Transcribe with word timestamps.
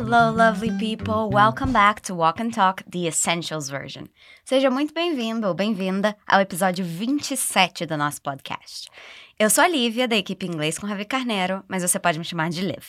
Hello, 0.00 0.30
lovely 0.30 0.70
people! 0.78 1.28
Welcome 1.28 1.72
back 1.72 2.00
to 2.02 2.14
Walk 2.14 2.40
and 2.40 2.52
Talk, 2.52 2.84
the 2.88 3.08
Essentials 3.08 3.68
version. 3.68 4.04
Seja 4.44 4.70
muito 4.70 4.94
bem-vindo 4.94 5.48
ou 5.48 5.54
bem-vinda 5.54 6.16
ao 6.24 6.40
episódio 6.40 6.84
27 6.84 7.84
do 7.84 7.96
nosso 7.96 8.22
podcast. 8.22 8.88
Eu 9.36 9.50
sou 9.50 9.64
a 9.64 9.66
Lívia, 9.66 10.06
da 10.06 10.16
equipe 10.16 10.46
Inglês 10.46 10.78
com 10.78 10.86
Ravi 10.86 11.04
Carneiro, 11.04 11.64
mas 11.66 11.82
você 11.82 11.98
pode 11.98 12.16
me 12.16 12.24
chamar 12.24 12.48
de 12.48 12.60
Liv. 12.60 12.84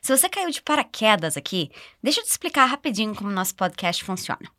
Se 0.00 0.16
você 0.16 0.26
caiu 0.26 0.48
de 0.48 0.62
paraquedas 0.62 1.36
aqui, 1.36 1.70
deixa 2.02 2.20
eu 2.20 2.24
te 2.24 2.30
explicar 2.30 2.64
rapidinho 2.64 3.14
como 3.14 3.30
nosso 3.30 3.54
podcast 3.54 4.02
funciona. 4.02 4.50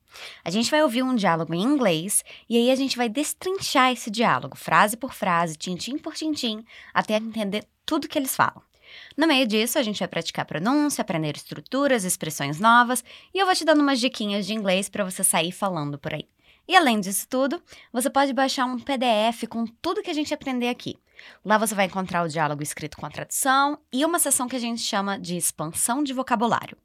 A 0.46 0.52
gente 0.52 0.70
vai 0.70 0.84
ouvir 0.84 1.02
um 1.02 1.16
diálogo 1.16 1.56
em 1.56 1.64
inglês 1.64 2.24
e 2.48 2.56
aí 2.56 2.70
a 2.70 2.76
gente 2.76 2.98
vai 2.98 3.10
destrinchar 3.10 3.92
esse 3.92 4.12
diálogo, 4.12 4.56
frase 4.56 4.96
por 4.96 5.12
frase, 5.12 5.58
tintim 5.58 5.98
por 5.98 6.14
tintim, 6.14 6.64
até 6.94 7.16
entender 7.16 7.66
tudo 7.84 8.08
que 8.08 8.20
eles 8.20 8.36
falam. 8.36 8.69
No 9.18 9.28
meio 9.28 9.46
disso, 9.48 9.78
a 9.78 9.84
gente 9.84 10.00
vai 10.00 10.08
praticar 10.08 10.46
pronúncia, 10.46 11.02
aprender 11.02 11.36
estruturas, 11.36 12.04
expressões 12.04 12.60
novas 12.60 13.04
e 13.34 13.40
eu 13.40 13.46
vou 13.46 13.56
te 13.56 13.66
dando 13.66 13.82
umas 13.82 14.00
diquinhas 14.00 14.46
de 14.46 14.54
inglês 14.54 14.90
para 14.90 15.04
você 15.04 15.24
sair 15.24 15.52
falando 15.52 15.98
por 15.98 16.14
aí. 16.14 16.28
E 16.68 16.76
além 16.76 17.00
disso 17.00 17.28
tudo, 17.28 17.62
você 17.92 18.10
pode 18.10 18.32
baixar 18.32 18.66
um 18.66 18.78
PDF 18.78 19.48
com 19.50 19.66
tudo 19.66 20.04
que 20.04 20.12
a 20.12 20.14
gente 20.14 20.34
aprender 20.34 20.70
aqui. 20.70 21.00
Lá 21.44 21.58
você 21.58 21.74
vai 21.74 21.86
encontrar 21.86 22.24
o 22.24 22.30
diálogo 22.30 22.62
escrito 22.62 22.96
com 22.98 23.06
a 23.06 23.10
tradução 23.10 23.80
e 23.92 24.06
uma 24.06 24.20
sessão 24.20 24.48
que 24.48 24.56
a 24.56 24.60
gente 24.60 24.82
chama 24.82 25.20
de 25.20 25.36
expansão 25.36 26.04
de 26.04 26.14
vocabulário. 26.14 26.78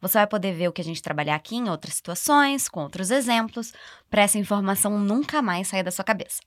Você 0.00 0.18
vai 0.18 0.26
poder 0.26 0.52
ver 0.52 0.68
o 0.68 0.72
que 0.72 0.80
a 0.80 0.84
gente 0.84 1.02
trabalhar 1.02 1.34
aqui 1.34 1.56
em 1.56 1.68
outras 1.68 1.94
situações, 1.94 2.68
com 2.68 2.80
outros 2.82 3.10
exemplos, 3.10 3.72
para 4.08 4.22
essa 4.22 4.38
informação 4.38 4.98
nunca 4.98 5.42
mais 5.42 5.68
sair 5.68 5.82
da 5.82 5.90
sua 5.90 6.04
cabeça. 6.04 6.40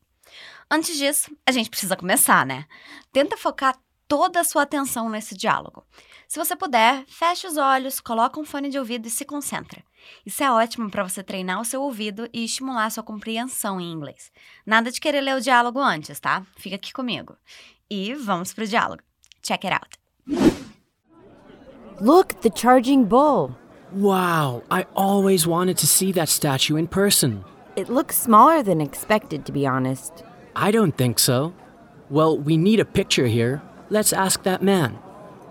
Antes 0.69 0.97
disso, 0.97 1.35
a 1.45 1.51
gente 1.51 1.69
precisa 1.69 1.95
começar, 1.95 2.45
né? 2.45 2.65
Tenta 3.11 3.37
focar 3.37 3.77
toda 4.07 4.39
a 4.39 4.43
sua 4.43 4.63
atenção 4.63 5.09
nesse 5.09 5.35
diálogo. 5.35 5.83
Se 6.27 6.39
você 6.39 6.55
puder, 6.55 7.03
feche 7.07 7.47
os 7.47 7.57
olhos, 7.57 7.99
coloca 7.99 8.39
um 8.39 8.45
fone 8.45 8.69
de 8.69 8.79
ouvido 8.79 9.07
e 9.07 9.11
se 9.11 9.25
concentra. 9.25 9.83
Isso 10.25 10.43
é 10.43 10.51
ótimo 10.51 10.89
para 10.89 11.03
você 11.03 11.23
treinar 11.23 11.59
o 11.59 11.65
seu 11.65 11.81
ouvido 11.81 12.27
e 12.33 12.43
estimular 12.43 12.85
a 12.85 12.89
sua 12.89 13.03
compreensão 13.03 13.79
em 13.79 13.91
inglês. 13.91 14.31
Nada 14.65 14.91
de 14.91 14.99
querer 14.99 15.21
ler 15.21 15.35
o 15.35 15.41
diálogo 15.41 15.79
antes, 15.79 16.19
tá? 16.19 16.45
Fica 16.57 16.75
aqui 16.75 16.91
comigo. 16.93 17.35
E 17.89 18.13
vamos 18.13 18.53
pro 18.53 18.67
diálogo. 18.67 19.03
Check 19.41 19.65
it 19.65 19.73
out. 19.73 19.97
Look, 22.01 22.41
the 22.41 22.49
charging 22.49 23.05
bull. 23.05 23.55
Wow, 23.93 24.63
I 24.69 24.85
always 24.95 25.47
wanted 25.47 25.77
to 25.77 25.87
see 25.87 26.11
that 26.13 26.29
statue 26.29 26.75
in 26.77 26.87
person. 26.87 27.45
It 27.77 27.89
looks 27.89 28.17
smaller 28.17 28.63
than 28.63 28.81
expected, 28.81 29.45
to 29.45 29.51
be 29.51 29.65
honest. 29.67 30.23
I 30.55 30.71
don't 30.71 30.95
think 30.95 31.19
so. 31.19 31.53
Well, 32.09 32.37
we 32.37 32.57
need 32.57 32.79
a 32.79 32.85
picture 32.85 33.27
here. 33.27 33.61
Let's 33.89 34.13
ask 34.13 34.43
that 34.43 34.61
man. 34.61 34.97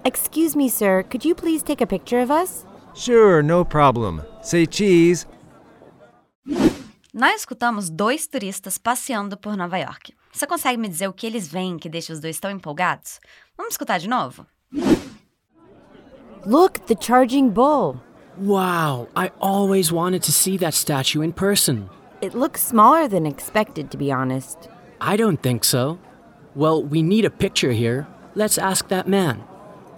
Excuse 0.05 0.57
me, 0.57 0.69
sir, 0.69 1.03
could 1.03 1.25
you 1.25 1.35
please 1.35 1.63
take 1.63 1.81
a 1.81 1.87
picture 1.87 2.21
of 2.21 2.31
us? 2.31 2.67
Sure, 2.95 3.43
no 3.43 3.65
problem. 3.65 4.23
Say 4.43 4.67
cheese. 4.67 5.27
Nós 7.15 7.37
escutamos 7.41 7.91
dois 7.91 8.27
turistas 8.27 8.77
passeando 8.77 9.37
por 9.37 9.57
Nova 9.57 9.79
York. 9.79 10.13
Você 10.33 10.47
consegue 10.49 10.77
me 10.77 10.89
dizer 10.89 11.09
o 11.09 11.13
que 11.13 11.27
eles 11.27 11.47
veem 11.47 11.79
que 11.79 11.89
deixa 11.89 12.13
os 12.13 12.21
dois 12.21 12.41
tão 12.41 12.51
empolgados? 12.51 13.21
Vamos 13.57 13.75
escutar 13.75 14.01
de 14.01 14.09
novo? 14.09 14.45
Look, 16.45 16.81
the 16.87 16.97
charging 17.01 17.51
bull. 17.51 18.01
Wow, 18.37 19.09
I 19.15 19.31
always 19.41 19.93
wanted 19.93 20.23
to 20.25 20.33
see 20.33 20.59
that 20.59 20.75
statue 20.75 21.23
in 21.23 21.33
person. 21.33 21.89
It 22.21 22.35
looks 22.35 22.61
smaller 22.63 23.09
than 23.09 23.27
expected, 23.27 23.91
to 23.93 23.97
be 23.97 24.11
honest. 24.11 24.69
I 25.01 25.17
don't 25.17 25.41
think 25.41 25.65
so. 25.65 25.99
Well, 26.57 26.83
we 26.83 27.01
need 27.01 27.25
a 27.25 27.31
picture 27.31 27.73
here. 27.73 28.09
Let's 28.37 28.59
ask 28.59 28.89
that 28.89 29.09
man. 29.09 29.45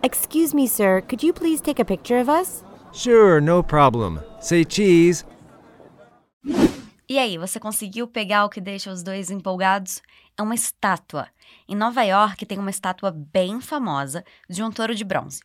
Excuse 0.03 0.55
me, 0.55 0.67
sir, 0.67 1.01
could 1.01 1.23
you 1.23 1.33
please 1.33 1.63
take 1.63 1.81
a 1.81 1.85
picture 1.85 2.21
of 2.21 2.29
us? 2.29 2.63
Sure, 2.93 3.41
no 3.41 3.63
problem. 3.63 4.21
Say 4.41 4.65
cheese. 4.65 5.25
E 7.09 7.19
aí, 7.19 7.39
você 7.39 7.59
conseguiu 7.59 8.07
pegar 8.07 8.45
o 8.45 8.51
que 8.51 8.61
deixa 8.61 8.91
os 8.91 9.03
dois 9.03 9.31
empolgados? 9.31 10.03
É 10.37 10.43
uma 10.43 10.55
estátua. 10.55 11.29
Em 11.67 11.75
Nova 11.75 12.03
York 12.03 12.45
tem 12.45 12.59
uma 12.59 12.69
estátua 12.69 13.11
bem 13.11 13.61
famosa 13.61 14.23
de 14.51 14.63
um 14.63 14.71
touro 14.71 14.95
de 14.95 15.05
bronze. 15.05 15.41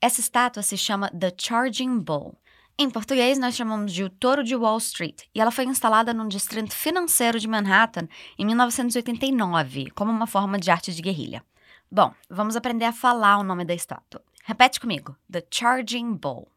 Essa 0.00 0.20
estátua 0.20 0.62
se 0.62 0.78
chama 0.78 1.10
The 1.10 1.32
Charging 1.36 1.98
Bull. 1.98 2.39
Em 2.82 2.88
português, 2.88 3.38
nós 3.38 3.54
chamamos 3.54 3.92
de 3.92 4.02
o 4.02 4.08
Touro 4.08 4.42
de 4.42 4.56
Wall 4.56 4.78
Street, 4.78 5.24
e 5.34 5.38
ela 5.38 5.50
foi 5.50 5.66
instalada 5.66 6.14
no 6.14 6.26
distrito 6.26 6.74
financeiro 6.74 7.38
de 7.38 7.46
Manhattan 7.46 8.08
em 8.38 8.46
1989, 8.46 9.90
como 9.90 10.10
uma 10.10 10.26
forma 10.26 10.58
de 10.58 10.70
arte 10.70 10.94
de 10.94 11.02
guerrilha. 11.02 11.44
Bom, 11.92 12.14
vamos 12.30 12.56
aprender 12.56 12.86
a 12.86 12.92
falar 12.92 13.36
o 13.36 13.44
nome 13.44 13.66
da 13.66 13.74
estátua. 13.74 14.24
Repete 14.44 14.80
comigo: 14.80 15.14
The 15.30 15.44
Charging 15.50 16.14
Bull. 16.14 16.50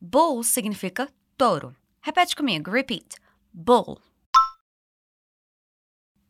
Bull 0.00 0.44
significa 0.44 1.12
touro. 1.36 1.74
Repete 2.00 2.36
comigo, 2.36 2.70
repeat. 2.70 3.16
Bull. 3.52 4.00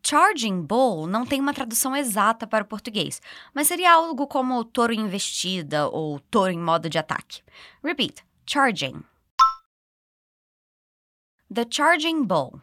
Charging 0.04 0.62
Bull 0.62 1.06
não 1.06 1.24
tem 1.24 1.40
uma 1.40 1.54
tradução 1.54 1.94
exata 1.94 2.44
para 2.44 2.64
o 2.64 2.66
português, 2.66 3.22
mas 3.54 3.68
seria 3.68 3.92
algo 3.92 4.26
como 4.26 4.64
touro 4.64 4.92
em 4.92 5.00
investida 5.00 5.88
ou 5.88 6.18
touro 6.18 6.50
em 6.50 6.58
modo 6.58 6.90
de 6.90 6.98
ataque. 6.98 7.40
Repeat. 7.84 8.24
Charging. 8.44 9.04
The 11.54 11.64
Charging 11.70 12.24
Bull. 12.24 12.60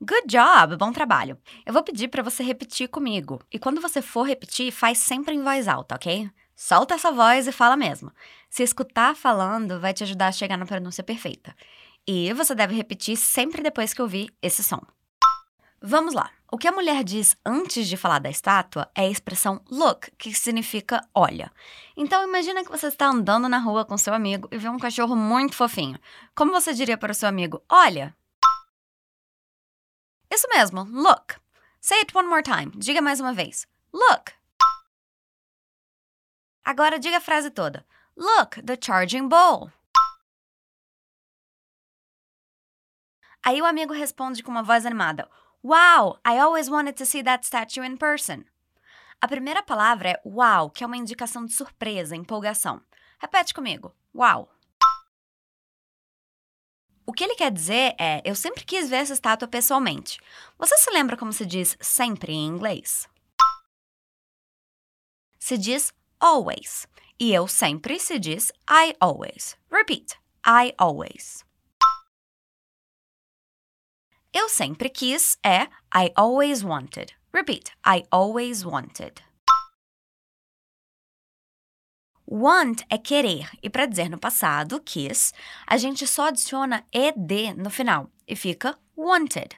Good 0.00 0.26
job! 0.26 0.76
Bom 0.76 0.92
trabalho. 0.92 1.38
Eu 1.64 1.72
vou 1.72 1.82
pedir 1.82 2.08
para 2.08 2.22
você 2.22 2.42
repetir 2.42 2.88
comigo. 2.88 3.40
E 3.52 3.58
quando 3.58 3.80
você 3.80 4.00
for 4.00 4.22
repetir, 4.22 4.72
faz 4.72 4.98
sempre 4.98 5.34
em 5.34 5.42
voz 5.42 5.68
alta, 5.68 5.94
ok? 5.94 6.30
Solta 6.56 6.94
essa 6.94 7.10
voz 7.10 7.46
e 7.46 7.52
fala 7.52 7.76
mesmo. 7.76 8.12
Se 8.48 8.62
escutar 8.62 9.16
falando, 9.16 9.80
vai 9.80 9.92
te 9.92 10.04
ajudar 10.04 10.28
a 10.28 10.32
chegar 10.32 10.56
na 10.56 10.66
pronúncia 10.66 11.02
perfeita. 11.02 11.54
E 12.06 12.32
você 12.32 12.54
deve 12.54 12.74
repetir 12.74 13.16
sempre 13.16 13.62
depois 13.62 13.94
que 13.94 14.02
ouvir 14.02 14.34
esse 14.42 14.62
som. 14.62 14.80
Vamos 15.80 16.14
lá. 16.14 16.30
O 16.50 16.56
que 16.56 16.68
a 16.68 16.72
mulher 16.72 17.02
diz 17.02 17.36
antes 17.44 17.88
de 17.88 17.96
falar 17.96 18.18
da 18.18 18.30
estátua 18.30 18.90
é 18.94 19.02
a 19.02 19.10
expressão 19.10 19.60
look, 19.70 20.10
que 20.16 20.32
significa 20.32 21.06
olha. 21.14 21.52
Então 21.96 22.22
imagina 22.22 22.64
que 22.64 22.70
você 22.70 22.86
está 22.86 23.06
andando 23.08 23.48
na 23.48 23.58
rua 23.58 23.84
com 23.84 23.98
seu 23.98 24.14
amigo 24.14 24.48
e 24.50 24.56
vê 24.56 24.68
um 24.68 24.78
cachorro 24.78 25.16
muito 25.16 25.56
fofinho. 25.56 25.98
Como 26.34 26.52
você 26.52 26.72
diria 26.72 26.96
para 26.96 27.12
o 27.12 27.14
seu 27.14 27.28
amigo? 27.28 27.62
Olha. 27.68 28.16
Isso 30.32 30.46
mesmo, 30.48 30.84
look. 30.84 31.34
Say 31.80 31.98
it 31.98 32.16
one 32.16 32.28
more 32.28 32.42
time. 32.42 32.70
Diga 32.76 33.02
mais 33.02 33.20
uma 33.20 33.32
vez. 33.32 33.66
Look. 33.92 34.32
Agora 36.64 36.98
diga 36.98 37.18
a 37.18 37.20
frase 37.20 37.50
toda. 37.50 37.84
Look, 38.16 38.62
the 38.62 38.78
charging 38.80 39.28
bull. 39.28 39.70
Aí 43.44 43.60
o 43.60 43.66
amigo 43.66 43.92
responde 43.92 44.42
com 44.42 44.50
uma 44.50 44.62
voz 44.62 44.86
animada: 44.86 45.28
Wow, 45.62 46.18
I 46.26 46.38
always 46.38 46.70
wanted 46.70 46.94
to 46.94 47.04
see 47.04 47.22
that 47.22 47.44
statue 47.44 47.84
in 47.84 47.96
person. 47.98 48.44
A 49.20 49.28
primeira 49.28 49.62
palavra 49.62 50.10
é 50.10 50.20
wow, 50.24 50.70
que 50.70 50.82
é 50.82 50.86
uma 50.86 50.96
indicação 50.96 51.44
de 51.44 51.52
surpresa, 51.52 52.16
empolgação. 52.16 52.80
Repete 53.18 53.52
comigo: 53.52 53.94
wow. 54.14 54.48
O 57.06 57.12
que 57.12 57.22
ele 57.22 57.34
quer 57.34 57.50
dizer 57.50 57.94
é: 57.98 58.22
eu 58.24 58.34
sempre 58.34 58.64
quis 58.64 58.88
ver 58.88 58.96
essa 58.96 59.12
estátua 59.12 59.46
pessoalmente. 59.46 60.18
Você 60.58 60.76
se 60.78 60.90
lembra 60.90 61.16
como 61.16 61.32
se 61.32 61.44
diz 61.44 61.76
sempre 61.80 62.32
em 62.32 62.46
inglês? 62.46 63.06
Se 65.38 65.58
diz 65.58 65.92
always. 66.18 66.88
E 67.20 67.32
eu 67.32 67.46
sempre 67.46 68.00
se 68.00 68.18
diz 68.18 68.50
I 68.70 68.96
always. 68.98 69.56
Repeat: 69.70 70.18
I 70.46 70.72
always. 70.78 71.44
Eu 74.36 74.48
sempre 74.48 74.90
quis 74.90 75.38
é 75.44 75.68
I 75.94 76.10
always 76.16 76.64
wanted. 76.64 77.14
Repeat: 77.32 77.70
I 77.86 78.02
always 78.10 78.64
wanted. 78.64 79.22
Want 82.26 82.82
é 82.90 82.98
querer, 82.98 83.48
e 83.62 83.70
para 83.70 83.86
dizer 83.86 84.08
no 84.08 84.18
passado, 84.18 84.80
quis, 84.80 85.32
a 85.66 85.76
gente 85.76 86.04
só 86.04 86.28
adiciona 86.28 86.84
ed 86.92 87.54
no 87.56 87.70
final 87.70 88.10
e 88.26 88.34
fica 88.34 88.76
wanted. 88.96 89.56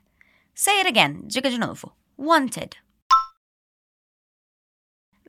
Say 0.55 0.81
it 0.81 0.89
again, 0.89 1.23
diga 1.25 1.49
de 1.49 1.59
novo. 1.59 1.97
Wanted. 2.19 2.77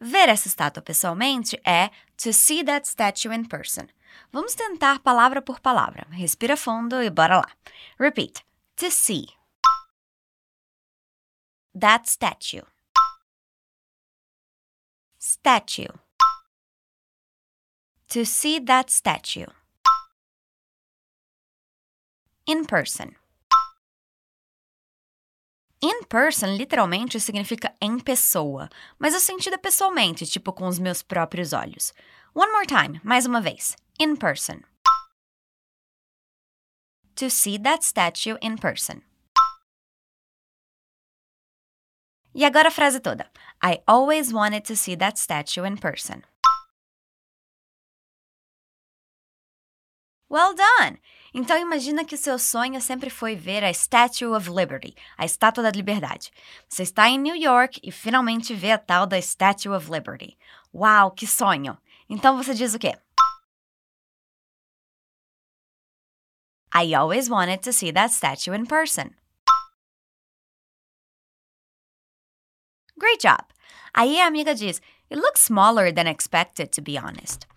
Ver 0.01 0.27
essa 0.27 0.49
estátua 0.49 0.83
pessoalmente 0.83 1.57
é 1.63 1.89
to 2.17 2.33
see 2.33 2.65
that 2.65 2.85
statue 2.85 3.33
in 3.33 3.45
person. 3.45 3.87
Vamos 4.29 4.55
tentar 4.55 4.99
palavra 4.99 5.41
por 5.41 5.61
palavra. 5.61 6.05
Respira 6.11 6.57
fundo 6.57 7.01
e 7.01 7.09
bora 7.09 7.37
lá. 7.37 7.49
Repeat. 7.97 8.45
To 8.77 8.91
see. 8.91 9.36
That 11.79 12.09
statue. 12.09 12.63
Statue. 15.19 15.93
To 18.09 18.25
see 18.25 18.59
that 18.61 18.89
statue. 18.89 19.45
In 22.47 22.65
person. 22.65 23.15
In 25.79 26.03
person 26.09 26.57
literalmente 26.57 27.19
significa 27.19 27.75
em 27.79 27.99
pessoa, 27.99 28.69
mas 28.97 29.13
o 29.13 29.19
sentido 29.19 29.53
é 29.53 29.57
pessoalmente, 29.59 30.25
tipo 30.25 30.51
com 30.51 30.65
os 30.65 30.79
meus 30.79 31.03
próprios 31.03 31.53
olhos. 31.53 31.93
One 32.33 32.51
more 32.53 32.65
time, 32.65 32.99
mais 33.03 33.27
uma 33.27 33.39
vez. 33.39 33.75
In 33.99 34.15
person. 34.15 34.61
To 37.17 37.29
see 37.29 37.59
that 37.59 37.85
statue 37.85 38.35
in 38.41 38.57
person. 38.57 39.06
E 42.37 42.45
agora 42.45 42.67
a 42.67 42.71
frase 42.71 42.99
toda. 42.99 43.25
I 43.63 43.81
always 43.87 44.31
wanted 44.31 44.61
to 44.67 44.75
see 44.75 44.95
that 44.97 45.19
statue 45.19 45.65
in 45.65 45.75
person. 45.75 46.21
Well 50.29 50.53
done! 50.53 50.99
Então 51.33 51.57
imagina 51.57 52.05
que 52.05 52.13
o 52.13 52.17
seu 52.17 52.37
sonho 52.37 52.79
sempre 52.79 53.09
foi 53.09 53.35
ver 53.35 53.63
a 53.63 53.73
Statue 53.73 54.35
of 54.35 54.51
Liberty, 54.51 54.93
a 55.17 55.25
Estátua 55.25 55.63
da 55.63 55.71
Liberdade. 55.71 56.29
Você 56.69 56.83
está 56.83 57.09
em 57.09 57.17
New 57.17 57.35
York 57.35 57.79
e 57.81 57.91
finalmente 57.91 58.53
vê 58.53 58.71
a 58.71 58.77
tal 58.77 59.07
da 59.07 59.19
Statue 59.19 59.69
of 59.69 59.89
Liberty. 59.89 60.37
Uau, 60.71 61.09
que 61.09 61.25
sonho! 61.25 61.75
Então 62.07 62.37
você 62.37 62.53
diz 62.53 62.75
o 62.75 62.79
quê? 62.79 62.95
I 66.71 66.93
always 66.93 67.31
wanted 67.31 67.63
to 67.63 67.73
see 67.73 67.91
that 67.91 68.13
statue 68.13 68.53
in 68.53 68.67
person. 68.67 69.16
Great 72.97 73.21
job! 73.21 73.43
Aí 73.93 74.19
a 74.19 74.27
amiga 74.27 74.55
diz: 74.55 74.81
It 75.11 75.21
looks 75.21 75.41
smaller 75.41 75.93
than 75.93 76.09
expected, 76.09 76.69
to 76.71 76.81
be 76.81 76.97
honest. 76.97 77.47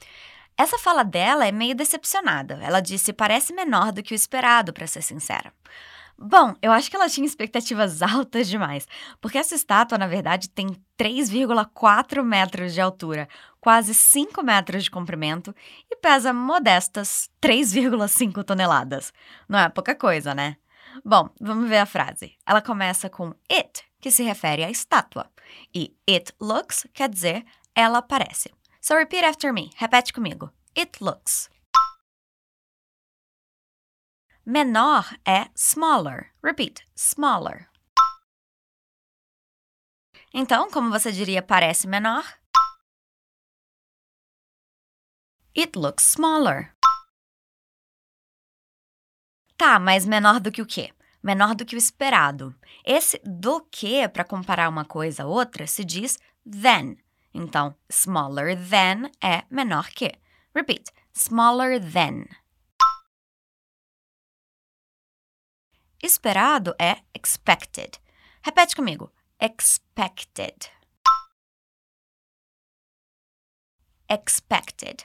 Essa 0.57 0.79
fala 0.79 1.03
dela 1.03 1.47
é 1.47 1.53
meio 1.53 1.75
decepcionada. 1.75 2.59
Ela 2.63 2.81
disse: 2.81 3.13
parece 3.13 3.53
menor 3.53 3.93
do 3.93 4.03
que 4.03 4.13
o 4.13 4.15
esperado, 4.15 4.73
para 4.73 4.87
ser 4.87 5.03
sincera. 5.03 5.53
Bom, 6.19 6.55
eu 6.61 6.71
acho 6.71 6.91
que 6.91 6.97
ela 6.97 7.09
tinha 7.09 7.27
expectativas 7.27 8.03
altas 8.03 8.47
demais, 8.47 8.87
porque 9.23 9.39
essa 9.39 9.55
estátua, 9.55 9.97
na 9.97 10.07
verdade, 10.07 10.51
tem 10.51 10.69
3,4 10.99 12.23
metros 12.23 12.75
de 12.75 12.81
altura, 12.83 13.27
quase 13.59 13.95
5 13.95 14.43
metros 14.43 14.85
de 14.85 14.91
comprimento 14.91 15.55
e 15.91 15.97
pesa 15.97 16.35
modestas 16.35 17.31
3,5 17.43 18.45
toneladas. 18.45 19.15
Não 19.49 19.59
é 19.59 19.71
pouca 19.71 19.95
coisa, 19.95 20.35
né? 20.35 20.59
Bom, 21.03 21.31
vamos 21.41 21.67
ver 21.69 21.79
a 21.79 21.87
frase. 21.87 22.35
Ela 22.47 22.61
começa 22.61 23.09
com 23.09 23.33
it, 23.51 23.90
que 24.01 24.11
se 24.11 24.23
refere 24.23 24.65
à 24.65 24.71
estátua, 24.71 25.31
e 25.75 25.97
it 26.09 26.33
looks 26.41 26.87
quer 26.93 27.09
dizer 27.09 27.45
ela 27.75 28.03
parece. 28.03 28.51
So 28.81 28.97
repeat 28.97 29.25
after 29.25 29.53
me. 29.53 29.71
Repete 29.77 30.13
comigo. 30.13 30.51
It 30.77 31.03
looks. 31.03 31.51
Menor 34.45 35.05
é 35.27 35.51
smaller. 35.55 36.33
Repeat. 36.43 36.85
Smaller. 36.97 37.69
Então, 40.33 40.71
como 40.71 40.91
você 40.91 41.13
diria 41.13 41.43
parece 41.43 41.87
menor? 41.87 42.25
It 45.57 45.77
looks 45.77 46.05
smaller. 46.05 46.75
Tá, 49.57 49.79
mas 49.79 50.07
menor 50.07 50.41
do 50.41 50.51
que 50.51 50.63
o 50.63 50.67
quê? 50.67 50.95
Menor 51.23 51.55
do 51.55 51.67
que 51.67 51.75
o 51.75 51.79
esperado. 51.79 52.55
Esse 52.85 53.21
do 53.25 53.61
que, 53.71 54.09
para 54.09 54.25
comparar 54.25 54.69
uma 54.69 54.85
coisa 54.85 55.25
a 55.25 55.27
outra, 55.27 55.67
se 55.67 55.85
diz 55.85 56.19
than. 56.45 56.97
Então, 57.33 57.77
smaller 57.91 58.57
than 58.57 59.11
é 59.23 59.45
menor 59.51 59.89
que. 59.91 60.13
Repeat. 60.55 60.91
Smaller 61.15 61.79
than. 61.81 62.25
Esperado 66.03 66.75
é 66.79 67.03
expected. 67.15 68.01
Repete 68.43 68.75
comigo. 68.75 69.13
Expected. 69.39 70.71
Expected. 74.09 75.05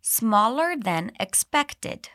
Smaller 0.00 0.76
than 0.78 1.10
expected. 1.20 2.10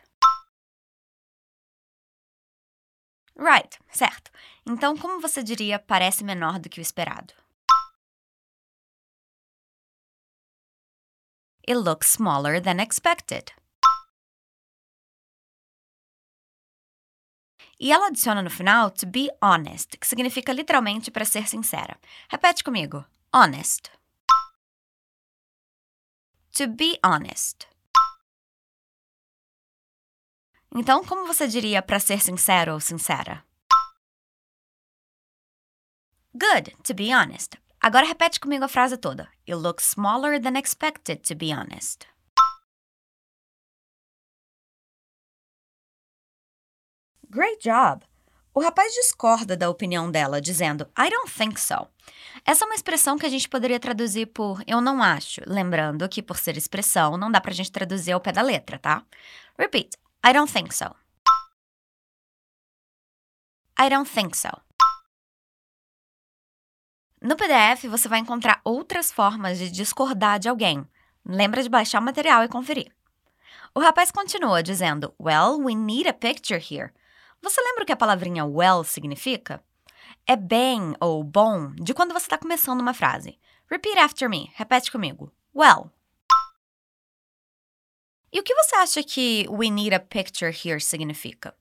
Right, 3.39 3.79
certo. 3.89 4.31
Então, 4.65 4.97
como 4.97 5.21
você 5.21 5.41
diria 5.41 5.79
parece 5.79 6.25
menor 6.25 6.59
do 6.59 6.67
que 6.67 6.79
o 6.79 6.81
esperado? 6.81 7.33
It 11.65 11.75
looks 11.77 12.09
smaller 12.09 12.61
than 12.61 12.81
expected. 12.81 13.53
E 17.79 17.93
ela 17.93 18.07
adiciona 18.07 18.41
no 18.41 18.49
final 18.49 18.91
to 18.91 19.07
be 19.07 19.29
honest, 19.41 19.97
que 19.97 20.05
significa 20.05 20.51
literalmente 20.51 21.09
para 21.09 21.23
ser 21.23 21.47
sincera. 21.47 21.97
Repete 22.27 22.61
comigo. 22.61 23.05
Honest. 23.33 23.89
To 26.57 26.67
be 26.67 26.99
honest. 27.01 27.67
Então, 30.75 31.03
como 31.03 31.25
você 31.25 31.47
diria 31.47 31.81
para 31.81 31.99
ser 31.99 32.21
sincero 32.21 32.73
ou 32.73 32.79
sincera? 32.79 33.43
Good, 36.33 36.75
to 36.83 36.93
be 36.93 37.13
honest. 37.13 37.57
Agora 37.81 38.05
repete 38.05 38.39
comigo 38.39 38.65
a 38.65 38.67
frase 38.67 38.97
toda. 38.97 39.27
It 39.47 39.55
looks 39.55 39.85
smaller 39.85 40.39
than 40.39 40.57
expected, 40.57 41.21
to 41.27 41.35
be 41.35 41.51
honest. 41.51 42.05
Great 47.29 47.59
job! 47.61 48.05
O 48.53 48.61
rapaz 48.61 48.93
discorda 48.93 49.55
da 49.55 49.69
opinião 49.69 50.11
dela, 50.11 50.41
dizendo 50.41 50.87
I 50.97 51.09
don't 51.09 51.31
think 51.31 51.59
so. 51.59 51.87
Essa 52.45 52.65
é 52.65 52.67
uma 52.67 52.75
expressão 52.75 53.17
que 53.17 53.25
a 53.25 53.29
gente 53.29 53.47
poderia 53.47 53.79
traduzir 53.79 54.27
por 54.27 54.61
eu 54.67 54.81
não 54.81 55.01
acho, 55.01 55.41
lembrando 55.47 56.09
que 56.09 56.21
por 56.21 56.37
ser 56.37 56.57
expressão 56.57 57.17
não 57.17 57.31
dá 57.31 57.39
pra 57.39 57.53
gente 57.53 57.71
traduzir 57.71 58.11
ao 58.11 58.19
pé 58.21 58.31
da 58.31 58.41
letra, 58.41 58.77
tá? 58.77 59.03
Repeat. 59.57 59.97
I 60.21 60.33
don't 60.33 60.51
think 60.51 60.73
so. 60.73 60.95
I 63.77 63.89
don't 63.89 64.09
think 64.09 64.35
so. 64.35 64.49
No 67.21 67.35
PDF, 67.35 67.87
você 67.87 68.09
vai 68.09 68.19
encontrar 68.19 68.59
outras 68.63 69.11
formas 69.11 69.57
de 69.57 69.71
discordar 69.71 70.39
de 70.39 70.49
alguém. 70.49 70.85
Lembra 71.25 71.63
de 71.63 71.69
baixar 71.69 72.01
o 72.01 72.03
material 72.03 72.43
e 72.43 72.49
conferir. 72.49 72.93
O 73.73 73.79
rapaz 73.79 74.11
continua 74.11 74.61
dizendo: 74.61 75.13
Well, 75.19 75.57
we 75.59 75.73
need 75.73 76.07
a 76.09 76.13
picture 76.13 76.59
here. 76.59 76.91
Você 77.41 77.61
lembra 77.61 77.83
o 77.83 77.85
que 77.85 77.93
a 77.93 77.97
palavrinha 77.97 78.45
well 78.45 78.83
significa? 78.83 79.63
É 80.27 80.35
bem 80.35 80.95
ou 80.99 81.23
bom 81.23 81.71
de 81.75 81.93
quando 81.93 82.13
você 82.13 82.25
está 82.25 82.37
começando 82.37 82.81
uma 82.81 82.93
frase. 82.93 83.39
Repeat 83.69 83.97
after 83.99 84.29
me. 84.29 84.51
Repete 84.55 84.91
comigo. 84.91 85.31
Well. 85.55 85.91
E 88.31 88.39
o 88.39 88.43
que 88.43 88.53
você 88.53 88.75
acha 88.75 89.03
que 89.03 89.47
we 89.49 89.69
need 89.69 89.93
a 89.93 89.99
picture 89.99 90.51
here 90.51 90.79
significa? 90.79 91.55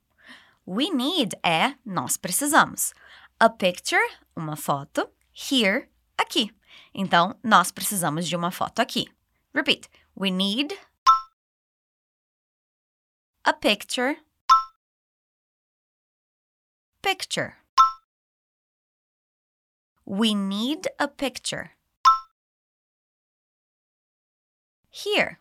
We 0.67 0.91
need 0.91 1.35
é 1.43 1.79
nós 1.85 2.19
precisamos. 2.19 2.93
A 3.41 3.49
picture, 3.49 4.03
uma 4.37 4.55
foto. 4.55 5.09
Here, 5.33 5.89
aqui. 6.19 6.55
Então, 6.93 7.39
nós 7.43 7.71
precisamos 7.71 8.29
de 8.29 8.37
uma 8.37 8.51
foto 8.51 8.81
aqui. 8.81 9.07
Repeat. 9.55 9.89
We 10.15 10.31
need 10.31 10.79
a 13.45 13.53
picture. 13.55 14.19
Picture. 17.01 17.57
We 20.05 20.35
need 20.35 20.91
a 20.99 21.09
picture. 21.09 21.71
Here. 24.91 25.39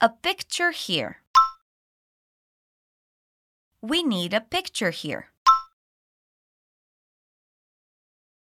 A 0.00 0.08
picture 0.08 0.70
here. 0.70 1.16
We 3.82 4.04
need 4.04 4.32
a 4.32 4.40
picture 4.40 4.92
here. 4.92 5.24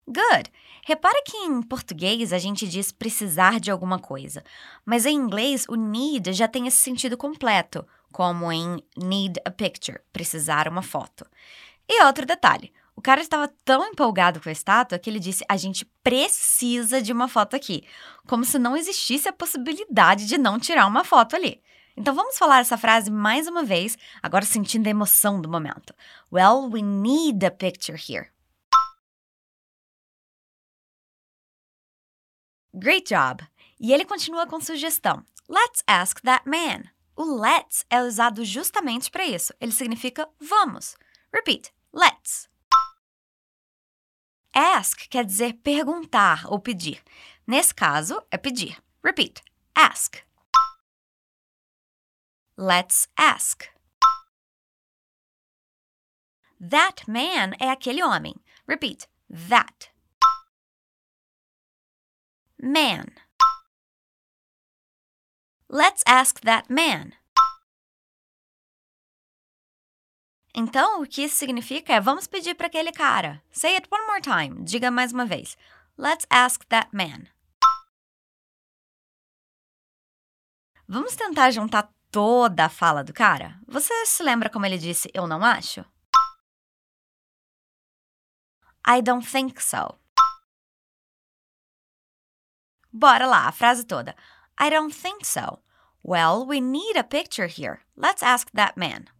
Good! 0.08 0.50
Repara 0.88 1.22
que 1.24 1.38
em 1.38 1.62
português 1.62 2.34
a 2.34 2.40
gente 2.40 2.68
diz 2.68 2.92
precisar 2.92 3.60
de 3.60 3.70
alguma 3.70 4.00
coisa, 4.00 4.44
mas 4.84 5.06
em 5.06 5.16
inglês 5.16 5.68
o 5.70 5.76
need 5.76 6.34
já 6.34 6.48
tem 6.48 6.66
esse 6.66 6.82
sentido 6.82 7.16
completo, 7.16 7.88
como 8.12 8.52
em 8.52 8.84
need 8.98 9.40
a 9.46 9.52
picture, 9.52 10.02
precisar 10.12 10.68
uma 10.68 10.82
foto. 10.82 11.28
E 11.88 12.04
outro 12.06 12.26
detalhe: 12.26 12.74
cara 13.06 13.22
estava 13.22 13.48
tão 13.64 13.86
empolgado 13.86 14.42
com 14.42 14.50
a 14.50 14.52
estátua 14.52 14.98
que 14.98 15.08
ele 15.08 15.20
disse: 15.20 15.46
a 15.48 15.56
gente 15.56 15.86
precisa 16.04 17.00
de 17.04 17.14
uma 17.14 17.28
foto 17.28 17.56
aqui, 17.56 17.84
como 18.28 18.44
se 18.44 18.58
não 18.58 18.76
existisse 18.76 19.30
a 19.30 19.34
possibilidade 19.34 20.26
de 20.26 20.40
não 20.40 20.60
tirar 20.60 20.88
uma 20.88 21.04
foto 21.04 21.36
ali. 21.36 21.62
Então 21.96 22.16
vamos 22.16 22.36
falar 22.36 22.62
essa 22.62 22.80
frase 22.80 23.12
mais 23.12 23.48
uma 23.48 23.64
vez, 23.64 23.96
agora 24.24 24.44
sentindo 24.44 24.88
a 24.88 24.90
emoção 24.90 25.40
do 25.40 25.48
momento. 25.48 25.94
Well, 26.34 26.68
we 26.72 26.82
need 26.82 27.46
a 27.46 27.52
picture 27.52 27.96
here. 27.96 28.32
Great 32.74 33.08
job! 33.08 33.48
E 33.80 33.94
ele 33.94 34.04
continua 34.04 34.48
com 34.48 34.60
sugestão. 34.60 35.24
Let's 35.48 35.84
ask 35.86 36.20
that 36.24 36.50
man. 36.50 36.90
O 37.16 37.24
let's 37.40 37.86
é 37.88 38.02
usado 38.02 38.44
justamente 38.44 39.12
para 39.12 39.26
isso. 39.26 39.54
Ele 39.62 39.72
significa 39.72 40.28
vamos. 40.42 40.98
Repeat. 41.32 41.72
Let's. 41.94 42.55
Ask 44.56 45.10
quer 45.10 45.26
dizer 45.26 45.54
perguntar 45.56 46.46
ou 46.48 46.58
pedir. 46.62 47.04
Nesse 47.46 47.76
caso, 47.76 48.26
é 48.32 48.38
pedir. 48.38 48.82
Repeat. 49.04 49.44
Ask. 49.76 50.24
Let's 52.58 53.10
ask. 53.18 53.66
That 56.58 57.04
man 57.06 57.52
é 57.60 57.70
aquele 57.70 58.02
homem. 58.02 58.36
Repeat. 58.66 59.10
That. 59.30 59.92
Man. 62.58 63.08
Let's 65.68 66.02
ask 66.08 66.40
that 66.42 66.70
man. 66.70 67.12
Então, 70.58 71.02
o 71.02 71.06
que 71.06 71.24
isso 71.24 71.36
significa 71.36 71.94
é 71.94 72.00
vamos 72.00 72.28
pedir 72.28 72.56
para 72.56 72.68
aquele 72.68 72.94
cara. 72.94 73.44
Say 73.52 73.76
it 73.76 73.90
one 73.92 74.06
more 74.06 74.22
time. 74.22 74.64
Diga 74.64 74.90
mais 74.90 75.12
uma 75.12 75.26
vez. 75.26 75.58
Let's 75.98 76.26
ask 76.30 76.64
that 76.70 76.90
man. 76.94 77.28
Vamos 80.88 81.14
tentar 81.16 81.52
juntar 81.52 81.92
toda 82.10 82.66
a 82.66 82.70
fala 82.70 83.04
do 83.04 83.14
cara? 83.14 83.60
Você 83.68 84.06
se 84.06 84.24
lembra 84.24 84.50
como 84.50 84.66
ele 84.66 84.78
disse 84.78 85.10
eu 85.14 85.28
não 85.28 85.44
acho? 85.44 85.84
I 88.88 89.02
don't 89.02 89.28
think 89.30 89.62
so. 89.62 90.00
Bora 92.94 93.26
lá, 93.26 93.48
a 93.48 93.52
frase 93.52 93.84
toda. 93.84 94.16
I 94.58 94.70
don't 94.70 94.96
think 94.96 95.26
so. 95.26 95.60
Well, 96.02 96.46
we 96.48 96.62
need 96.62 96.98
a 96.98 97.04
picture 97.04 97.48
here. 97.48 97.82
Let's 97.98 98.24
ask 98.24 98.50
that 98.54 98.78
man. 98.78 99.15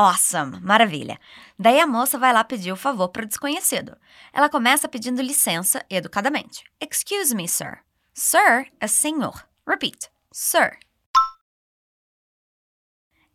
Awesome! 0.00 0.60
Maravilha! 0.60 1.18
Daí 1.58 1.80
a 1.80 1.86
moça 1.86 2.16
vai 2.16 2.32
lá 2.32 2.44
pedir 2.44 2.70
o 2.70 2.76
favor 2.76 3.08
para 3.08 3.24
o 3.24 3.26
desconhecido. 3.26 3.96
Ela 4.32 4.48
começa 4.48 4.88
pedindo 4.88 5.20
licença 5.20 5.84
educadamente. 5.90 6.62
Excuse 6.80 7.34
me, 7.34 7.48
sir. 7.48 7.80
Sir 8.14 8.70
é 8.78 8.86
senhor. 8.86 9.44
Repeat. 9.66 10.08
Sir. 10.30 10.78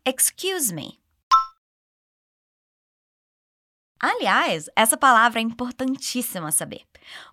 Excuse 0.06 0.72
me. 0.72 0.98
Aliás, 4.00 4.70
essa 4.74 4.96
palavra 4.96 5.40
é 5.40 5.42
importantíssima 5.42 6.50
saber. 6.50 6.80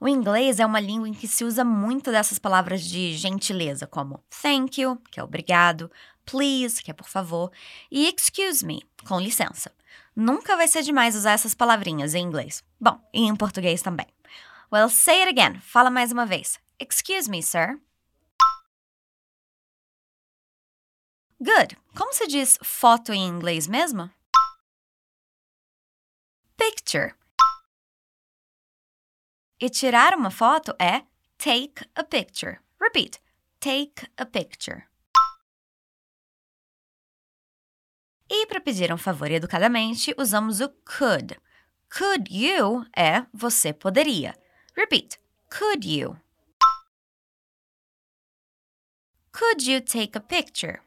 O 0.01 0.09
inglês 0.09 0.59
é 0.59 0.65
uma 0.65 0.81
língua 0.81 1.07
em 1.07 1.13
que 1.13 1.27
se 1.27 1.45
usa 1.45 1.63
muito 1.63 2.11
dessas 2.11 2.38
palavras 2.38 2.83
de 2.83 3.13
gentileza, 3.13 3.88
como 3.88 4.21
thank 4.41 4.81
you, 4.81 4.97
que 5.09 5.21
é 5.21 5.23
obrigado, 5.23 5.89
please, 6.31 6.81
que 6.81 6.89
é 6.89 6.93
por 6.93 7.09
favor, 7.09 7.51
e 7.91 8.07
excuse 8.07 8.65
me, 8.65 8.81
com 9.05 9.19
licença. 9.19 9.69
Nunca 10.15 10.55
vai 10.55 10.67
ser 10.67 10.81
demais 10.81 11.13
usar 11.13 11.33
essas 11.33 11.53
palavrinhas 11.53 12.15
em 12.15 12.23
inglês. 12.23 12.63
Bom, 12.79 12.97
e 13.13 13.25
em 13.25 13.35
português 13.35 13.81
também. 13.81 14.07
Well, 14.71 14.89
say 14.89 15.23
it 15.23 15.29
again. 15.29 15.59
Fala 15.59 15.89
mais 15.89 16.11
uma 16.13 16.25
vez. 16.25 16.57
Excuse 16.79 17.29
me, 17.29 17.43
sir. 17.43 17.77
Good. 21.41 21.77
Como 21.97 22.13
se 22.13 22.27
diz 22.27 22.57
foto 22.63 23.11
em 23.11 23.27
inglês 23.27 23.67
mesmo? 23.67 24.09
Picture. 26.55 27.13
E 29.59 29.69
tirar 29.69 30.13
uma 30.15 30.31
foto 30.31 30.73
é 30.79 31.03
take 31.38 31.85
a 31.95 32.03
picture. 32.03 32.59
Repeat. 32.79 33.19
Take 33.59 34.07
a 34.17 34.25
picture. 34.25 34.90
E 38.33 38.45
para 38.45 38.61
pedir 38.61 38.93
um 38.93 38.97
favor 38.97 39.29
educadamente, 39.29 40.15
usamos 40.17 40.61
o 40.61 40.69
could. 40.85 41.38
Could 41.89 42.33
you 42.33 42.85
é 42.95 43.27
você 43.33 43.73
poderia. 43.73 44.33
Repeat. 44.73 45.19
Could 45.50 45.85
you? 45.85 46.17
Could 49.33 49.69
you 49.69 49.81
take 49.81 50.17
a 50.17 50.21
picture? 50.21 50.79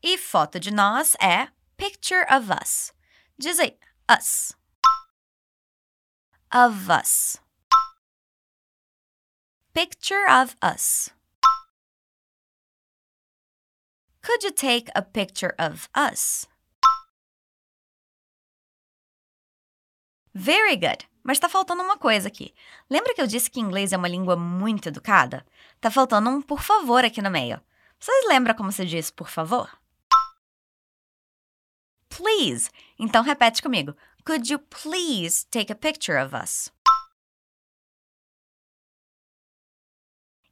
E 0.00 0.16
foto 0.16 0.60
de 0.60 0.70
nós 0.70 1.16
é 1.20 1.48
picture 1.76 2.24
of 2.30 2.52
us. 2.52 2.92
Diz 3.36 3.58
aí, 3.58 3.76
us. 4.08 4.52
Of 6.52 6.88
us. 6.88 7.42
Picture 9.72 10.24
of 10.30 10.54
us. 10.62 11.10
Could 14.24 14.42
you 14.42 14.52
take 14.52 14.90
a 14.94 15.02
picture 15.02 15.54
of 15.58 15.86
us? 15.94 16.48
Very 20.32 20.76
good. 20.76 21.06
Mas 21.22 21.38
tá 21.38 21.46
faltando 21.46 21.82
uma 21.82 21.98
coisa 21.98 22.28
aqui. 22.28 22.54
Lembra 22.88 23.14
que 23.14 23.20
eu 23.20 23.26
disse 23.26 23.50
que 23.50 23.60
inglês 23.60 23.92
é 23.92 23.98
uma 23.98 24.08
língua 24.08 24.34
muito 24.34 24.88
educada? 24.88 25.44
Tá 25.78 25.90
faltando 25.90 26.30
um 26.30 26.40
por 26.40 26.62
favor 26.62 27.04
aqui 27.04 27.20
no 27.20 27.30
meio. 27.30 27.60
Vocês 28.00 28.26
lembram 28.26 28.54
como 28.54 28.72
se 28.72 28.86
diz 28.86 29.10
por 29.10 29.28
favor? 29.28 29.70
Please. 32.08 32.70
Então 32.98 33.22
repete 33.22 33.60
comigo. 33.60 33.94
Could 34.24 34.50
you 34.50 34.58
please 34.58 35.46
take 35.50 35.70
a 35.70 35.76
picture 35.76 36.18
of 36.18 36.34
us? 36.34 36.72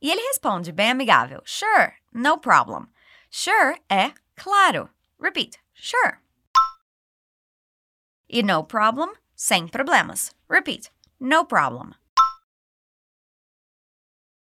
E 0.02 0.10
ele 0.10 0.20
responde 0.28 0.72
bem 0.72 0.90
amigável. 0.90 1.40
Sure, 1.46 1.94
no 2.12 2.36
problem. 2.36 2.91
Sure 3.34 3.80
é 3.88 4.12
claro. 4.36 4.90
Repeat. 5.18 5.58
Sure. 5.72 6.18
E 8.28 8.42
no 8.42 8.62
problem, 8.62 9.10
sem 9.34 9.66
problemas. 9.66 10.34
Repeat. 10.50 10.92
No 11.18 11.46
problem. 11.46 11.94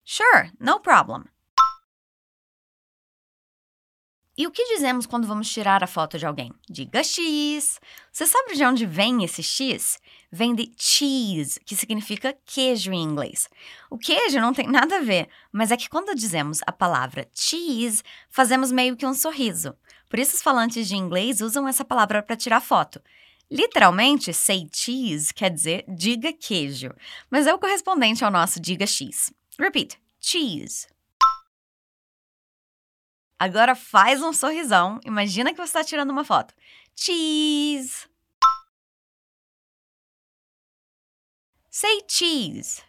Sure, 0.03 0.51
no 0.59 0.81
problem. 0.81 1.23
E 4.37 4.45
o 4.45 4.51
que 4.51 4.75
dizemos 4.75 5.05
quando 5.05 5.25
vamos 5.25 5.49
tirar 5.49 5.81
a 5.81 5.87
foto 5.87 6.19
de 6.19 6.25
alguém? 6.25 6.53
Diga 6.69 7.01
X. 7.01 7.79
Você 8.11 8.25
sabe 8.27 8.55
de 8.55 8.65
onde 8.65 8.85
vem 8.85 9.23
esse 9.23 9.41
X? 9.41 10.01
Vem 10.31 10.55
de 10.55 10.71
cheese, 10.77 11.59
que 11.59 11.75
significa 11.75 12.37
queijo 12.45 12.93
em 12.93 13.03
inglês. 13.03 13.49
O 13.89 13.97
queijo 13.97 14.39
não 14.39 14.53
tem 14.53 14.65
nada 14.65 14.97
a 14.97 15.01
ver, 15.01 15.27
mas 15.51 15.71
é 15.71 15.77
que 15.77 15.89
quando 15.89 16.15
dizemos 16.15 16.59
a 16.65 16.71
palavra 16.71 17.29
cheese, 17.33 18.01
fazemos 18.29 18.71
meio 18.71 18.95
que 18.95 19.05
um 19.05 19.13
sorriso. 19.13 19.75
Por 20.09 20.19
isso 20.19 20.35
os 20.35 20.41
falantes 20.41 20.87
de 20.87 20.95
inglês 20.95 21.41
usam 21.41 21.67
essa 21.67 21.83
palavra 21.83 22.23
para 22.23 22.37
tirar 22.37 22.61
foto. 22.61 23.01
Literalmente, 23.51 24.33
say 24.33 24.69
cheese 24.73 25.33
quer 25.33 25.49
dizer 25.49 25.83
diga 25.87 26.31
queijo, 26.31 26.93
mas 27.29 27.45
é 27.45 27.53
o 27.53 27.59
correspondente 27.59 28.23
ao 28.23 28.31
nosso 28.31 28.61
diga 28.61 28.87
X. 28.87 29.33
Repeat: 29.59 29.99
cheese. 30.21 30.87
Agora 33.37 33.73
faz 33.73 34.21
um 34.21 34.31
sorrisão. 34.31 34.99
Imagina 35.03 35.51
que 35.51 35.57
você 35.57 35.63
está 35.63 35.83
tirando 35.83 36.11
uma 36.11 36.23
foto. 36.23 36.53
Cheese. 36.95 38.10
Say 41.73 42.01
cheese. 42.05 42.83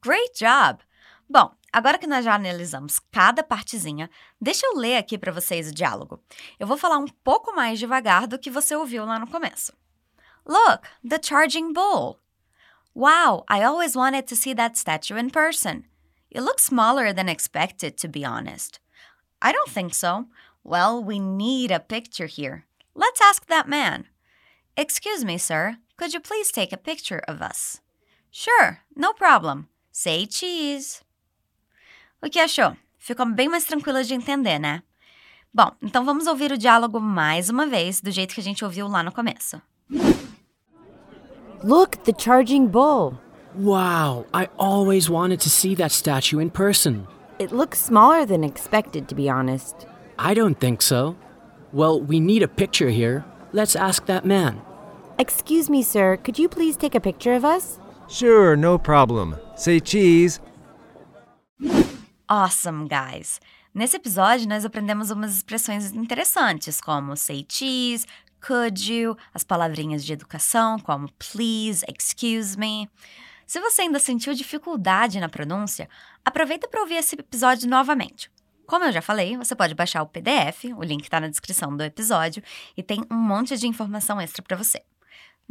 Great 0.00 0.32
job! 0.34 0.80
Bom, 1.28 1.54
agora 1.70 1.98
que 1.98 2.06
nós 2.06 2.24
já 2.24 2.34
analisamos 2.34 2.98
cada 3.12 3.44
partezinha, 3.44 4.08
deixa 4.40 4.64
eu 4.64 4.78
ler 4.78 4.96
aqui 4.96 5.18
para 5.18 5.30
vocês 5.30 5.68
o 5.68 5.74
diálogo. 5.74 6.18
Eu 6.58 6.66
vou 6.66 6.78
falar 6.78 6.96
um 6.96 7.06
pouco 7.22 7.54
mais 7.54 7.78
devagar 7.78 8.26
do 8.26 8.38
que 8.38 8.50
você 8.50 8.74
ouviu 8.74 9.04
lá 9.04 9.18
no 9.18 9.26
começo. 9.26 9.74
Look, 10.46 10.88
the 11.06 11.20
charging 11.22 11.74
bull. 11.74 12.18
Wow, 12.94 13.44
I 13.46 13.62
always 13.62 13.94
wanted 13.94 14.26
to 14.28 14.36
see 14.36 14.54
that 14.54 14.78
statue 14.78 15.18
in 15.18 15.28
person. 15.28 15.84
It 16.30 16.40
looks 16.40 16.64
smaller 16.64 17.12
than 17.12 17.28
expected, 17.28 17.98
to 17.98 18.08
be 18.08 18.24
honest. 18.24 18.80
I 19.42 19.52
don't 19.52 19.68
think 19.70 19.94
so. 19.94 20.24
Well, 20.64 21.04
we 21.04 21.18
need 21.18 21.70
a 21.70 21.80
picture 21.80 22.28
here. 22.28 22.64
Let's 22.94 23.20
ask 23.20 23.44
that 23.48 23.68
man. 23.68 24.06
Excuse 24.80 25.26
me, 25.26 25.36
sir. 25.36 25.76
Could 25.98 26.14
you 26.14 26.20
please 26.20 26.50
take 26.50 26.72
a 26.72 26.78
picture 26.78 27.20
of 27.28 27.42
us? 27.42 27.82
Sure, 28.30 28.78
no 28.96 29.12
problem. 29.12 29.68
Say 29.92 30.26
cheese. 30.26 31.02
O 32.22 32.30
que 32.30 32.40
achou? 32.40 32.74
Ficou 32.96 33.26
bem 33.26 33.46
mais 33.46 33.64
tranquila 33.64 34.02
de 34.02 34.14
entender, 34.14 34.58
né? 34.58 34.82
Bom, 35.52 35.70
então 35.82 36.02
vamos 36.02 36.26
ouvir 36.26 36.50
o 36.50 36.56
diálogo 36.56 36.98
mais 36.98 37.50
uma 37.50 37.66
vez, 37.66 38.00
do 38.00 38.10
jeito 38.10 38.34
que 38.34 38.40
a 38.40 38.42
gente 38.42 38.64
ouviu 38.64 38.88
lá 38.88 39.02
no 39.02 39.12
começo. 39.12 39.60
Look, 41.62 41.98
the 42.04 42.14
charging 42.18 42.66
bull. 42.66 43.18
Wow, 43.54 44.24
I 44.32 44.48
always 44.56 45.10
wanted 45.10 45.42
to 45.42 45.50
see 45.50 45.76
that 45.76 45.92
statue 45.92 46.40
in 46.40 46.48
person. 46.48 47.06
It 47.38 47.54
looks 47.54 47.78
smaller 47.78 48.24
than 48.24 48.42
expected, 48.42 49.08
to 49.08 49.14
be 49.14 49.28
honest. 49.28 49.86
I 50.18 50.32
don't 50.32 50.58
think 50.58 50.80
so. 50.80 51.16
Well, 51.70 52.00
we 52.00 52.18
need 52.18 52.42
a 52.42 52.48
picture 52.48 52.88
here. 52.88 53.26
Let's 53.52 53.76
ask 53.76 54.06
that 54.06 54.24
man. 54.24 54.62
Excuse 55.20 55.68
me, 55.68 55.82
sir, 55.82 56.16
could 56.16 56.38
you 56.38 56.48
please 56.48 56.78
take 56.78 56.94
a 56.94 57.00
picture 57.00 57.36
of 57.36 57.44
us? 57.44 57.78
Sure, 58.08 58.56
no 58.56 58.78
problem. 58.78 59.36
Say 59.54 59.78
cheese. 59.78 60.40
Awesome, 62.26 62.88
guys! 62.88 63.38
Nesse 63.74 63.96
episódio, 63.96 64.48
nós 64.48 64.64
aprendemos 64.64 65.10
umas 65.10 65.36
expressões 65.36 65.92
interessantes, 65.92 66.80
como 66.80 67.14
say 67.18 67.44
cheese, 67.46 68.06
could 68.40 68.80
you, 68.90 69.14
as 69.34 69.44
palavrinhas 69.44 70.06
de 70.06 70.14
educação, 70.14 70.78
como 70.78 71.12
please, 71.18 71.84
excuse 71.86 72.56
me. 72.56 72.88
Se 73.46 73.60
você 73.60 73.82
ainda 73.82 73.98
sentiu 73.98 74.32
dificuldade 74.32 75.20
na 75.20 75.28
pronúncia, 75.28 75.86
aproveita 76.24 76.66
para 76.66 76.80
ouvir 76.80 76.94
esse 76.94 77.14
episódio 77.14 77.68
novamente. 77.68 78.30
Como 78.66 78.86
eu 78.86 78.92
já 78.92 79.02
falei, 79.02 79.36
você 79.36 79.54
pode 79.54 79.74
baixar 79.74 80.02
o 80.02 80.06
PDF, 80.06 80.64
o 80.74 80.82
link 80.82 81.02
está 81.02 81.20
na 81.20 81.28
descrição 81.28 81.76
do 81.76 81.84
episódio, 81.84 82.42
e 82.74 82.82
tem 82.82 83.04
um 83.10 83.16
monte 83.16 83.58
de 83.58 83.66
informação 83.68 84.18
extra 84.18 84.42
para 84.42 84.56
você. 84.56 84.82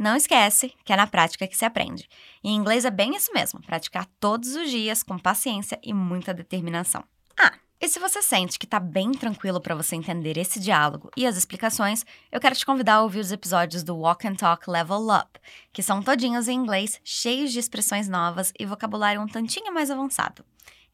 Não 0.00 0.16
esquece 0.16 0.72
que 0.82 0.94
é 0.94 0.96
na 0.96 1.06
prática 1.06 1.46
que 1.46 1.54
se 1.54 1.66
aprende. 1.66 2.08
Em 2.42 2.56
inglês 2.56 2.86
é 2.86 2.90
bem 2.90 3.14
isso 3.14 3.30
mesmo, 3.34 3.60
praticar 3.60 4.06
todos 4.18 4.56
os 4.56 4.70
dias 4.70 5.02
com 5.02 5.18
paciência 5.18 5.78
e 5.82 5.92
muita 5.92 6.32
determinação. 6.32 7.04
Ah, 7.38 7.52
e 7.78 7.86
se 7.86 8.00
você 8.00 8.22
sente 8.22 8.58
que 8.58 8.64
está 8.64 8.80
bem 8.80 9.12
tranquilo 9.12 9.60
para 9.60 9.74
você 9.74 9.94
entender 9.94 10.38
esse 10.38 10.58
diálogo 10.58 11.10
e 11.14 11.26
as 11.26 11.36
explicações, 11.36 12.06
eu 12.32 12.40
quero 12.40 12.54
te 12.56 12.64
convidar 12.64 12.94
a 12.94 13.02
ouvir 13.02 13.20
os 13.20 13.30
episódios 13.30 13.82
do 13.82 13.94
Walk 13.94 14.26
and 14.26 14.36
Talk 14.36 14.70
Level 14.70 15.06
Up, 15.10 15.38
que 15.70 15.82
são 15.82 16.02
todinhos 16.02 16.48
em 16.48 16.56
inglês, 16.56 16.98
cheios 17.04 17.52
de 17.52 17.58
expressões 17.58 18.08
novas 18.08 18.54
e 18.58 18.64
vocabulário 18.64 19.20
um 19.20 19.28
tantinho 19.28 19.70
mais 19.70 19.90
avançado. 19.90 20.42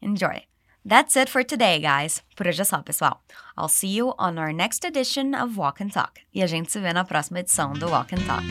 Enjoy! 0.01 0.56
That's 0.87 1.17
it 1.17 1.27
for 1.27 1.43
today, 1.43 1.79
guys. 1.81 2.23
Por 2.37 2.47
hoje 2.47 2.61
é 2.61 2.63
só, 2.63 2.81
pessoal. 2.81 3.21
I'll 3.57 3.67
see 3.67 3.89
you 3.89 4.13
on 4.17 4.37
our 4.37 4.53
next 4.53 4.85
edition 4.85 5.35
of 5.35 5.57
Walk 5.57 5.83
and 5.83 5.91
Talk. 5.91 6.21
E 6.33 6.41
a 6.41 6.47
gente 6.47 6.71
se 6.71 6.79
vê 6.79 6.93
na 6.93 7.03
próxima 7.03 7.41
edição 7.41 7.73
do 7.73 7.89
Walk 7.89 8.15
and 8.15 8.25
Talk. 8.25 8.45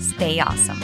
Stay 0.00 0.40
awesome. 0.40 0.80